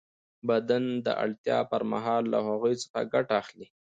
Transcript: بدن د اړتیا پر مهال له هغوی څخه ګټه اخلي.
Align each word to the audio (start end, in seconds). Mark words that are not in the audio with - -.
بدن 0.49 0.83
د 1.05 1.07
اړتیا 1.23 1.59
پر 1.71 1.81
مهال 1.91 2.23
له 2.33 2.39
هغوی 2.47 2.73
څخه 2.83 2.99
ګټه 3.13 3.33
اخلي. 3.41 3.67